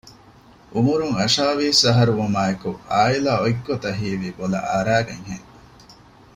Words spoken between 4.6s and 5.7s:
އަރައިގެންހެން